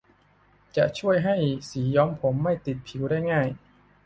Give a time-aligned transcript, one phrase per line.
[0.77, 1.37] จะช่วยให้
[1.69, 3.47] สีย้อมผมไม่ติดผิวได้ง่าย